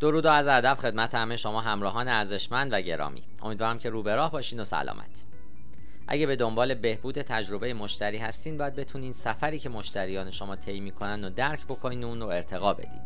[0.00, 3.22] درود و عرض ادب خدمت همه شما همراهان ارزشمند و گرامی.
[3.42, 5.24] امیدوارم که رو به راه باشین و سلامت.
[6.08, 11.24] اگه به دنبال بهبود تجربه مشتری هستین باید بتونین سفری که مشتریان شما طی می‌کنن
[11.24, 13.00] و درک بکنین و اون رو ارتقا بدین.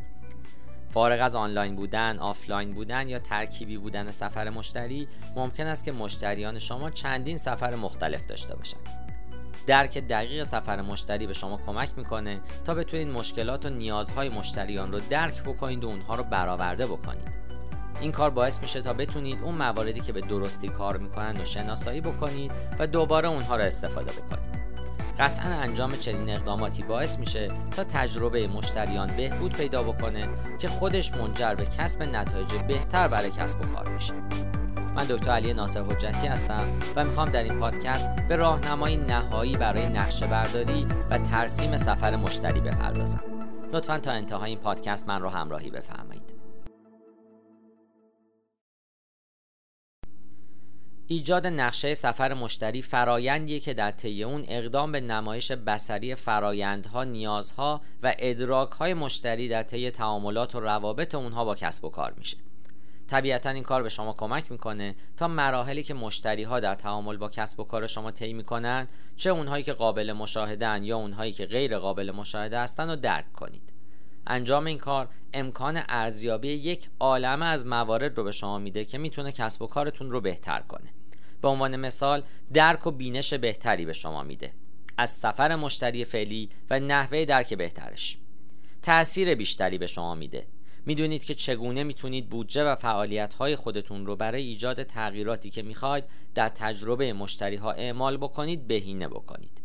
[0.88, 6.58] فارغ از آنلاین بودن، آفلاین بودن یا ترکیبی بودن سفر مشتری ممکن است که مشتریان
[6.58, 9.01] شما چندین سفر مختلف داشته باشند
[9.66, 15.00] درک دقیق سفر مشتری به شما کمک می‌کنه تا بتونید مشکلات و نیازهای مشتریان رو
[15.10, 17.32] درک بکنید و اونها رو برآورده بکنید.
[18.00, 22.00] این کار باعث میشه تا بتونید اون مواردی که به درستی کار می‌کنن و شناسایی
[22.00, 24.62] بکنید و دوباره اونها رو استفاده بکنید.
[25.18, 31.54] قطعا انجام چنین اقداماتی باعث میشه تا تجربه مشتریان بهبود پیدا بکنه که خودش منجر
[31.54, 34.14] به کسب نتایج بهتر برای کسب و کار میشه.
[34.96, 39.88] من دکتر علی ناصر حجتی هستم و می‌خوام در این پادکست به راهنمایی نهایی برای
[39.88, 43.22] نقشه برداری و ترسیم سفر مشتری بپردازم
[43.72, 46.34] لطفا تا انتهای این پادکست من رو همراهی بفرمایید
[51.06, 57.80] ایجاد نقشه سفر مشتری فرایندیه که در طی اون اقدام به نمایش بسری فرایندها، نیازها
[58.02, 62.36] و ادراکهای مشتری در طی تعاملات و روابط اونها با کسب و کار میشه.
[63.12, 64.94] طبیعتا این کار به شما کمک می‌کنه.
[65.16, 69.30] تا مراحلی که مشتری ها در تعامل با کسب و کار شما طی می‌کنن چه
[69.30, 73.72] اونهایی که قابل مشاهدن یا اونهایی که غیر قابل مشاهده هستن رو درک کنید.
[74.26, 79.32] انجام این کار امکان ارزیابی یک عالمه از موارد رو به شما میده که می‌تونه
[79.32, 80.90] کسب و کارتون رو بهتر کنه.
[81.42, 84.52] به عنوان مثال درک و بینش بهتری به شما میده.
[84.96, 88.18] از سفر مشتری فعلی و نحوه درک بهترش.
[88.82, 90.46] تأثیر بیشتری به شما میده.
[90.86, 96.04] می‌دونید که چگونه می‌تونید بودجه و فعالیت های خودتون رو برای ایجاد تغییراتی که می‌خواید
[96.34, 99.62] در تجربه مشتری ها اعمال بکنید بهینه بکنید.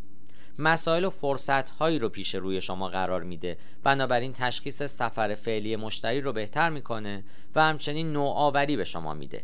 [0.60, 3.58] مسائل و فرصت هایی رو پیش روی شما قرار میده.
[3.84, 7.24] بنابراین تشخیص سفر فعلی مشتری رو بهتر می‌کنه
[7.56, 9.44] و همچنین نوآوری به شما میده.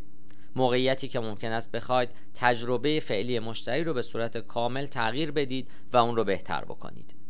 [0.55, 5.97] موقعیتی که ممکن است بخواید تجربه فعلی مشتری رو به صورت کامل تغییر بدید و
[5.97, 7.22] اون رو بهتر بکنید.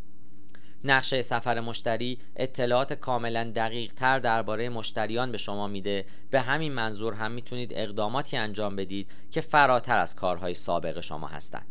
[0.85, 6.05] نقشه سفر مشتری اطلاعات کاملا دقیق تر درباره مشتریان به شما میده.
[6.29, 11.65] به همین منظور هم می‌تونید اقداماتی انجام بدید که فراتر از کارهای سابق شما هستند.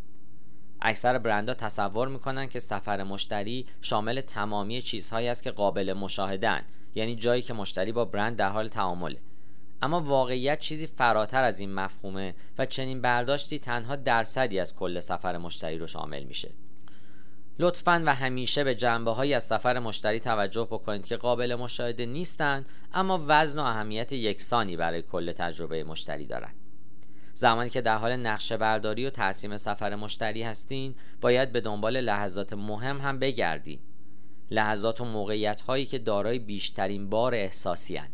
[0.83, 6.63] اکثر برندها تصور می‌کنن که سفر مشتری شامل تمامی چیزهایی است که قابل مشاهدن
[6.95, 9.19] یعنی جایی که مشتری با برند در حال تعامله.
[9.83, 15.39] اما واقعیت چیزی فراتر از این مفهومه و چنین برداشتی تنها درصدی از کل سفر
[15.39, 16.51] مشتری رو شامل میشه.
[17.59, 22.67] لطفا و همیشه به جنبه های از سفر مشتری توجه بکنید که قابل مشاهده نیستند
[22.95, 26.55] اما وزن و اهمیت یکسانی برای کل تجربه مشتری دارند.
[27.35, 32.53] زمانی که در حال نقشه برداری و ترسیم سفر مشتری هستین باید به دنبال لحظات
[32.53, 33.81] مهم هم بگردید
[34.51, 38.09] لحظات و موقعیت هایی که دارای بیشترین بار احساسی هن.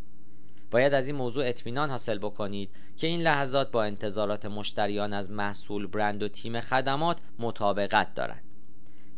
[0.70, 5.86] باید از این موضوع اطمینان حاصل بکنید که این لحظات با انتظارات مشتریان از محصول
[5.86, 8.47] برند و تیم خدمات مطابقت دارند.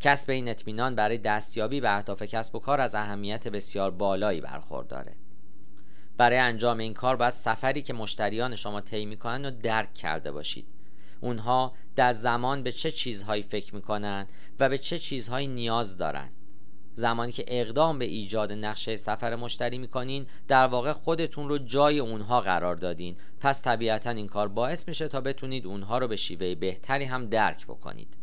[0.00, 5.12] کسب این اطمینان برای دستیابی به اهداف کسب و کار از اهمیت بسیار بالایی برخورداره.
[6.16, 10.66] برای انجام این کار باید سفری که مشتریان شما طی می‌کنن و درک کرده باشید.
[11.21, 14.27] اونها در زمان به چه چیزهایی فکر می‌کنن
[14.60, 16.33] و به چه چیزهایی نیاز دارند
[16.94, 22.41] زمانی که اقدام به ایجاد نقشه سفر مشتری می‌کنین در واقع خودتون رو جای اونها
[22.41, 23.16] قرار دادین.
[23.41, 27.65] پس طبیعتا این کار باعث میشه تا بتونید اونها رو به شیوه بهتری هم درک
[27.66, 28.16] بکنید.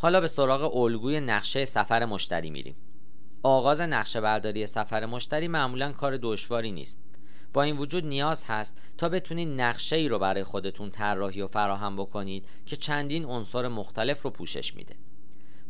[0.00, 2.74] حالا به سراغ الگوی نقشه سفر مشتری میریم.
[3.42, 7.00] آغاز نقشه برداری سفر مشتری معمولا کار دشواری نیست.
[7.52, 11.96] با این وجود نیاز هست تا بتونید نقشه ای رو برای خودتون طراحی و فراهم
[11.96, 14.94] بکنید که چندین عنصر مختلف رو پوشش میده.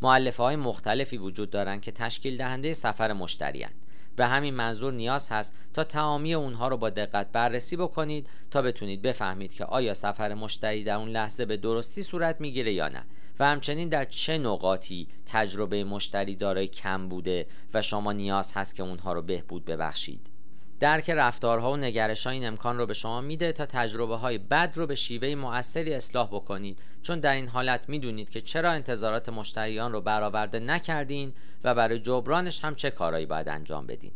[0.02, 3.72] معلفه های مختلفی وجود دارند که تشکیل دهنده سفر مشتری هن.
[4.16, 9.02] به همین منظور نیاز هست تا تمامی اونها رو با دقت بررسی بکنید تا بتونید
[9.02, 13.04] بفهمید که آیا سفر مشتری در اون لحظه به درستی صورت می‌گیره یا نه.
[13.40, 18.82] و همچنین در چه نقاطی تجربه مشتری دارای کم بوده و شما نیاز هست که
[18.82, 20.30] اونها رو بهبود ببخشید؟
[20.80, 24.86] درک رفتارها و نگرش این امکان رو به شما میده تا تجربه های بد رو
[24.86, 26.78] به شیوه مؤثری اصلاح بکنید.
[27.02, 31.32] چون در این حالت می‌دونید که چرا انتظارات مشتریان رو برآورده نکردین
[31.64, 34.12] و برای جبرانش هم چه کارهایی باید انجام بدین.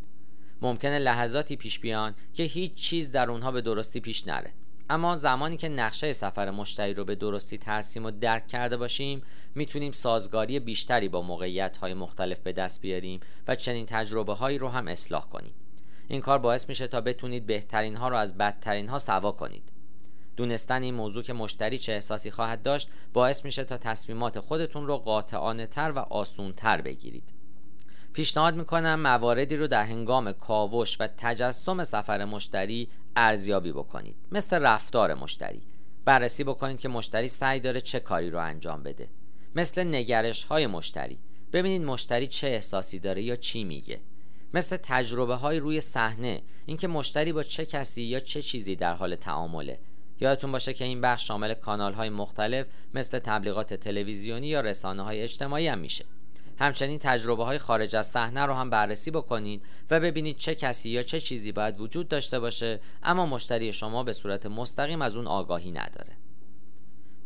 [0.62, 4.50] ممکنه لحظاتی پیش بیان که هیچ چیز در اونها به درستی پیش نره.
[4.92, 9.22] اما زمانی که نقشه سفر مشتری رو به درستی ترسیم و درک کرده باشیم
[9.54, 14.68] می‌تونیم سازگاری بیشتری با موقعیت های مختلف به دست بیاریم و چنین تجربه هایی رو
[14.68, 15.52] هم اصلاح کنیم.
[16.08, 19.72] این کار باعث میشه تا بتونید بهترین ها رو از بدترین ها سوا کنید.
[20.36, 24.96] دونستن این موضوع که مشتری چه احساسی خواهد داشت باعث میشه تا تصمیمات خودتون رو
[24.96, 27.32] قاطعانه تر و آسون تر بگیرید.
[28.12, 34.16] پیشنهاد می‌کنم مواردی رو در هنگام کاوش و تجسم سفر مشتری ارزیابی بکنید.
[34.32, 35.62] مثل رفتار مشتری.
[36.04, 39.08] بررسی بکنید که مشتری سعی داره چه کاری رو انجام بده.
[39.54, 41.18] مثل نگرش های مشتری.
[41.52, 44.00] ببینید مشتری چه احساسی داره یا چی میگه.
[44.54, 46.42] مثل تجربه های روی صحنه.
[46.66, 49.78] اینکه مشتری با چه کسی یا چه چیزی در حال تعامله.
[50.20, 55.22] یادتون باشه که این بخش شامل کانال های مختلف مثل تبلیغات تلویزیونی یا رسانه های
[55.22, 56.04] اجتماعی هم میشه.
[56.58, 61.02] همچنین تجربه های خارج از صحنه رو هم بررسی بکنید و ببینید چه کسی یا
[61.02, 65.70] چه چیزی باید وجود داشته باشه اما مشتری شما به صورت مستقیم از اون آگاهی
[65.70, 66.12] نداره.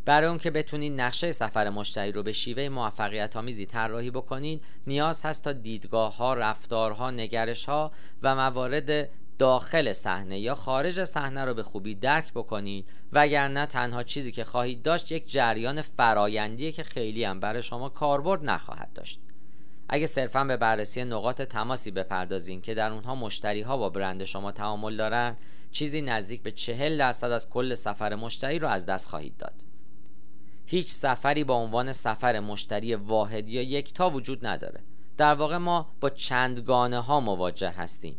[0.05, 5.25] برای اون که بتونید نقشه سفر مشتری رو به شیوه موفقیت آمیزی طراحی بکنید نیاز
[5.25, 7.91] هست تا دیدگاه ها، رفتارها، نگرش ها
[8.23, 14.31] و موارد داخل صحنه یا خارج صحنه رو به خوبی درک بکنید وگرنه تنها چیزی
[14.31, 19.19] که خواهید داشت یک جریان فرایندیه که خیلی هم برای شما کاربرد نخواهد داشت.
[19.89, 24.51] اگه صرفا به بررسی نقاط تماسی بپردازین که در اونها مشتری ها با برند شما
[24.51, 25.37] تعامل دارن
[25.71, 29.53] چیزی نزدیک به چهل درصد از کل سفر مشتری رو از دست خواهید داد.
[30.65, 34.79] هیچ سفری با عنوان سفر مشتری واحد یا یکتا وجود نداره.
[35.17, 38.17] در واقع ما با چندگانه ها مواجه هستیم.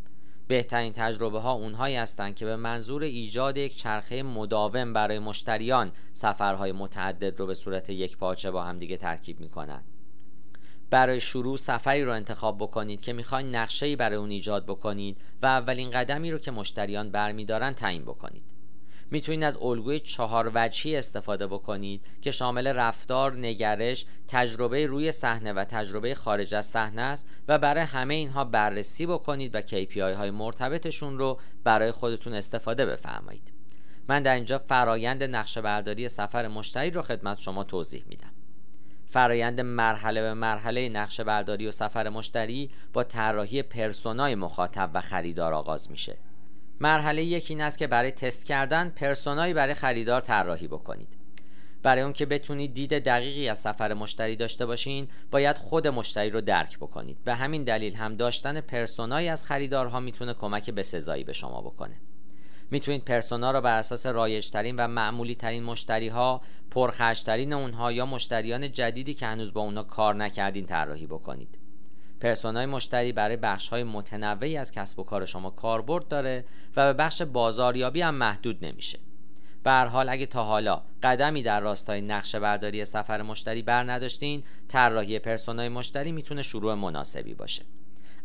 [0.48, 6.72] بهترین تجربه ها اونهایی هستند که به منظور ایجاد یک چرخه مداوم برای مشتریان سفرهای
[6.72, 9.84] متعدد رو به صورت یک پاچه با هم دیگه ترکیب می‌کنند.
[10.90, 15.90] برای شروع سفری رو انتخاب بکنید که می‌خواین نقشه‌ای برای اون ایجاد بکنید و اولین
[15.90, 18.42] قدمی رو که مشتریان برمیدارن تعیین بکنید.
[19.10, 25.64] می‌تونید از الگوی چهار وجهی استفاده بکنید که شامل رفتار، نگرش، تجربه روی صحنه و
[25.64, 31.18] تجربه خارج از صحنه است و برای همه اینها بررسی بکنید و KPI های مرتبطشون
[31.18, 33.52] رو برای خودتون استفاده بفرمایید.
[34.08, 38.30] من در اینجا فرایند نقشه برداری سفر مشتری رو خدمت شما توضیح میدم.
[39.10, 45.54] فرایند مرحله به مرحله نقشه برداری و سفر مشتری با طراحی پرسونای مخاطب و خریدار
[45.54, 46.16] آغاز میشه.
[46.80, 51.08] مرحله یکی این است که برای تست کردن پرسونایی برای خریدار طراحی بکنید.
[51.82, 56.40] برای اون که بتونید دید دقیقی از سفر مشتری داشته باشین باید خود مشتری رو
[56.40, 57.24] درک بکنید.
[57.24, 61.94] به همین دلیل هم داشتن پرسونایی از خریدارها می‌تونه کمک به سزایی به شما بکنه.
[62.70, 66.40] می‌تونید پرسونا رو بر اساس رایجترین و معمولی ترین مشتری ها
[66.70, 71.58] پرخرجترین اونها یا مشتریان جدیدی که هنوز با اونا کار نکردین طراحی بکنید.
[72.20, 76.44] پرسونای مشتری برای بخش های متنوعی از کسب و کار شما کاربرد داره
[76.76, 78.98] و به بخش بازاریابی هم محدود نمیشه.
[79.64, 85.18] به حال اگه تا حالا قدمی در راستای نقشه برداری سفر مشتری بر نداشتین طراحی
[85.18, 87.62] پرسونای مشتری می‌تونه شروع مناسبی باشه.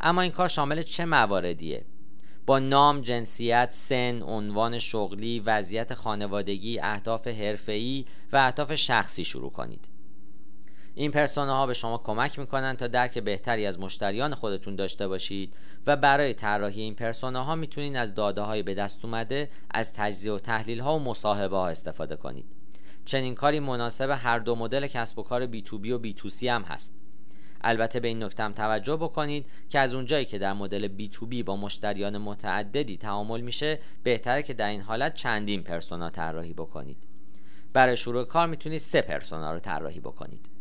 [0.02, 1.86] اما این کار شامل چه مواردیه؟
[2.46, 9.88] با نام، جنسیت، سن، عنوان شغلی، وضعیت خانوادگی، اهداف حرفه‌ای و اهداف شخصی شروع کنید.
[10.96, 15.54] این پرسونه ها به شما کمک می‌کنن تا درک بهتری از مشتریان خودتون داشته باشید
[15.88, 20.34] و برای طراحی این پرسونه ها می‌تونید از داده های به دست اومده از تجزیه
[20.34, 22.46] و تحلیل ها و مصاحبه ها استفاده کنید.
[23.06, 26.96] چنین کاری مناسب هر دو مدل کسب و کار B2B و B2C هم هست.
[27.62, 32.18] البته به این نکته توجه بکنید که از اونجایی که در مدل B2B با مشتریان
[32.18, 36.98] متعددی تعامل میشه بهتره که در این حالت چندین پرسونا طراحی بکنید.
[37.74, 40.53] برای شروع کار می‌تونید سه پرسونا رو طراحی بکنید.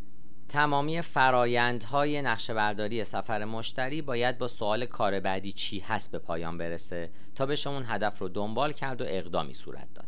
[0.52, 6.58] تمامی فرایندهای نقشه برداری سفر مشتری باید با سوال کار بعدی چی هست به پایان
[6.58, 10.04] برسه تا به اون هدف رو دنبال کرد و اقدامی صورت داد.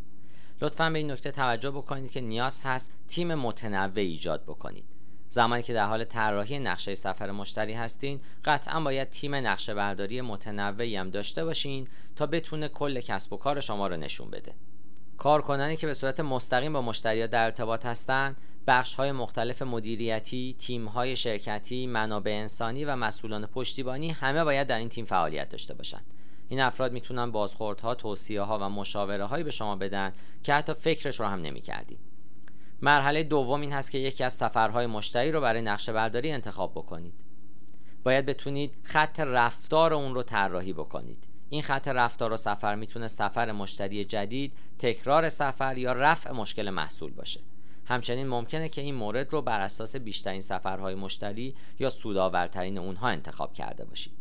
[0.61, 4.85] لطفا به این نکته توجه بکنید که نیاز هست تیم متنوع ایجاد بکنید.
[5.29, 10.97] زمانی که در حال طراحی نقشه سفر مشتری هستین قطعا باید تیم نقشه برداری متنوعی
[10.97, 14.55] هم داشته باشین تا بتونه کل کسب و کار شما رو نشون بده.
[15.19, 20.85] کارکنانی که به صورت مستقیم با مشتری در ارتباط هستند بخش های مختلف مدیریتی، تیم
[20.85, 26.05] های شرکتی، منابع انسانی و مسئولان پشتیبانی همه باید در این تیم فعالیت داشته باشند.
[26.49, 31.21] این افراد می‌تونن بازخوردها، توصیه ها و مشاوره هایی به شما بدن که حتی فکرش
[31.21, 31.99] رو هم نمی‌کردید.
[32.83, 37.15] مرحله دوم این هست که یکی از سفرهای مشتری رو برای نقشه برداری انتخاب بکنید.
[38.05, 41.25] باید بتونید خط رفتار اون رو طراحی بکنید.
[41.49, 47.13] این خط رفتار و سفر می‌تونه سفر مشتری جدید، تکرار سفر یا رفع مشکل محصول
[47.13, 47.41] باشه.
[47.87, 53.53] همچنین ممکنه که این مورد رو بر اساس بیشترین سفرهای مشتری یا سودآورترین اونها انتخاب
[53.53, 54.13] کرده باشید.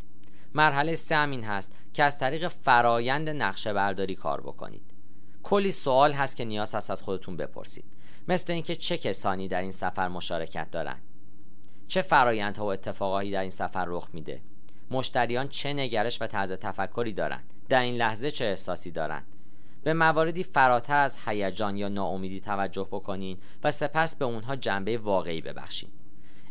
[0.54, 4.82] مرحله سه این هست که از طریق فرایند نقشه برداری کار بکنید.
[5.44, 7.86] کلی سوال هست که نیاز هست از خودتون بپرسید.
[8.28, 11.02] مثل اینکه چه کسانی در این سفر مشارکت دارند
[11.88, 14.42] چه فرایندها و اتفاقایی در این سفر رخ میده؟
[14.92, 19.26] مشتریان چه نگرش و طرز تفکری دارند در این لحظه چه احساسی دارند
[19.84, 25.42] به مواردی فراتر از هیجان یا ناامیدی توجه بکنین و سپس به اونها جنبه واقعی
[25.42, 25.90] ببخشین.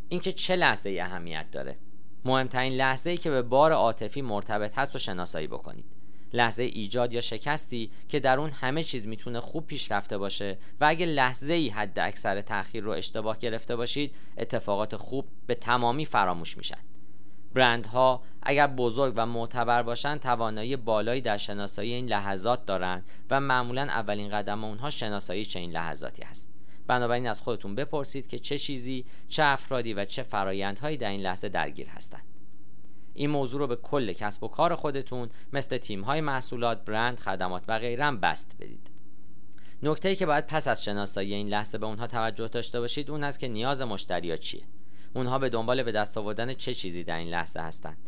[0.08, 1.76] اینکه چه لحظه ای اهمیت داره؟
[2.24, 5.84] مهمترین لحظه ای که به بار عاطفی مرتبط هست و شناسایی بکنید.
[6.32, 10.84] لحظه ایجاد یا شکستی که در اون همه چیز می‌تونه خوب پیش رفته باشه و
[10.84, 16.58] اگه لحظه ای حد اکثر تاخیر رو اشتباه گرفته باشید اتفاقات خوب به تمامی فراموش
[16.58, 16.78] میشن.
[17.54, 23.82] برندها اگر بزرگ و معتبر باشند توانایی بالایی در شناسایی این لحظات دارند و معمولا
[23.82, 26.48] اولین قدم اونها شناسایی چه این لحظاتی هست
[26.86, 31.48] بنابراین از خودتون بپرسید که چه چیزی چه افرادی و چه فرایندهایی در این لحظه
[31.48, 32.24] درگیر هستند
[33.14, 37.64] این موضوع رو به کل کسب و کار خودتون مثل تیم های محصولات، برند، خدمات
[37.68, 38.90] و غیرم بست بدید.
[39.82, 43.24] نکته ای که باید پس از شناسایی این لحظه به اونها توجه داشته باشید اون
[43.24, 44.62] است که نیاز مشتری چیه.
[45.14, 47.98] اونها به دنبال به دست آوردن چه چیزی در این لحظه هستند.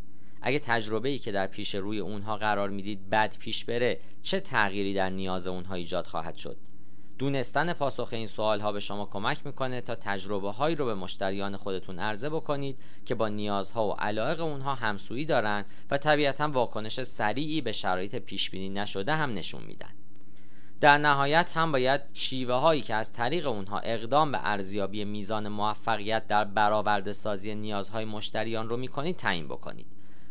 [0.42, 4.94] اگه تجربه ای که در پیش روی اونها قرار می‌دید بد پیش بره چه تغییری
[4.94, 6.56] در نیاز اونها ایجاد خواهد شد
[7.18, 11.56] دونستن پاسخ این سوال ها به شما کمک می‌کنه تا تجربه هایی رو به مشتریان
[11.56, 17.60] خودتون عرضه بکنید که با نیازها و علایق اونها همسویی دارن و طبیعتا واکنش سریعی
[17.60, 19.90] به شرایط پیش بینی نشده هم نشون میدن.
[20.80, 26.26] در نهایت هم باید شیوه هایی که از طریق اونها اقدام به ارزیابی میزان موفقیت
[26.26, 29.86] در برآورده سازی نیازهای مشتریان رو می‌کنید تعیین بکنید.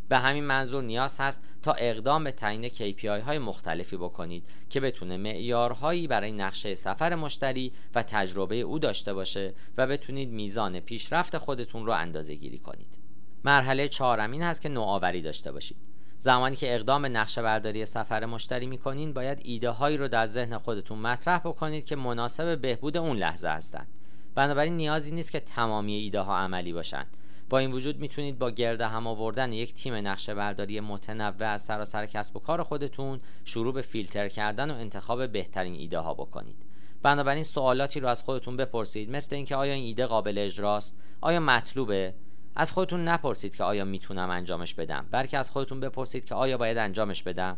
[0.09, 5.17] به همین منظور نیاز هست تا اقدام به تعیین KPI های مختلفی بکنید که بتونه
[5.17, 11.85] معیارهایی برای نقشه سفر مشتری و تجربه او داشته باشه و بتونید میزان پیشرفت خودتون
[11.85, 12.97] رو اندازه گیری کنید.
[13.43, 15.77] مرحله چهارم این هست که نوآوری داشته باشید.
[16.23, 20.99] زمانی که اقدام نقشه برداری سفر مشتری می‌کنین باید ایده هایی رو در ذهن خودتون
[20.99, 23.87] مطرح بکنید که مناسب بهبود اون لحظه هستند.
[24.35, 27.07] بنابراین نیازی نیست که تمامی ایده ها عملی باشند
[27.49, 32.05] با این وجود می‌تونید با گرد هم آوردن یک تیم نقشه برداری متنوع از سراسر
[32.05, 36.55] کسب و کار خودتون شروع به فیلتر کردن و انتخاب بهترین ایده ها بکنید.
[37.01, 42.13] بنابراین سوالاتی رو از خودتون بپرسید مثل اینکه آیا این ایده قابل اجراست؟ آیا مطلوبه؟
[42.55, 45.05] از خودتون نپرسید که آیا می‌تونم انجامش بدم.
[45.11, 47.57] بلکه از خودتون بپرسید که آیا باید انجامش بدم.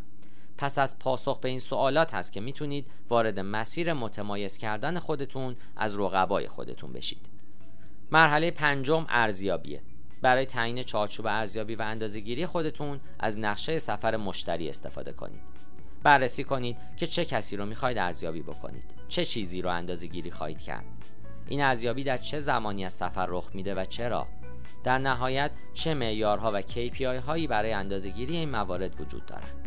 [0.58, 5.96] پس از پاسخ به این سوالات هست که می‌تونید وارد مسیر متمایز کردن خودتون از
[5.96, 7.26] رقبای خودتون بشید.
[8.10, 9.82] مرحله پنجم ارزیابیه.
[10.22, 15.40] برای تعیین چارچوب ارزیابی و اندازهگیری خودتون از نقشه سفر مشتری استفاده کنید.
[16.02, 18.84] بررسی کنید که چه کسی رو می‌خواید ارزیابی بکنید.
[19.08, 20.84] چه چیزی رو اندازه گیری خواهید کرد.
[21.48, 24.26] این ارزیابی در چه زمانی از سفر رخ میده و چرا؟
[24.84, 29.66] در نهایت چه معیارها و KPI هایی برای اندازهگیری این موارد وجود دارند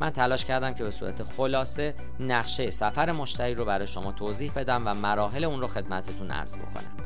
[0.00, 4.82] من تلاش کردم که به صورت خلاصه نقشه سفر مشتری رو برای شما توضیح بدم
[4.86, 6.96] و مراحل اون رو خدمتتون عرض بکنم.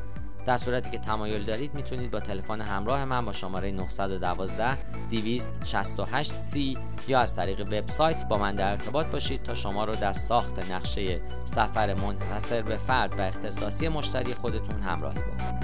[0.45, 4.77] در صورتی که تمایل دارید می‌تونید با تلفن همراه من با شماره 912
[5.09, 10.13] 268 c یا از طریق وبسایت با من در ارتباط باشید تا شما رو در
[10.13, 15.59] ساخت نقشه سفر منحصر به فرد و اختصاصی مشتری خودتون همراهی بکنم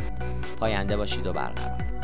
[0.56, 1.95] پاینده باشید و برقرار.